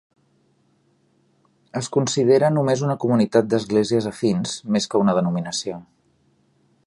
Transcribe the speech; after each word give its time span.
Es 1.81 1.89
considera 1.97 2.49
només 2.55 2.81
una 2.87 2.97
comunitat 3.05 3.51
d'esglésies 3.51 4.09
afins, 4.15 4.57
més 4.77 4.91
que 4.95 5.03
una 5.05 5.17
denominació. 5.21 5.81